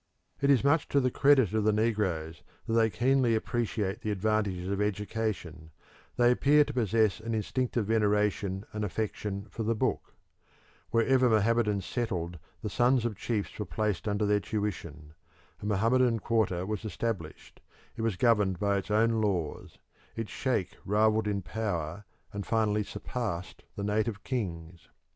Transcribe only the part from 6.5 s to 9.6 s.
to possess an instinctive veneration and affection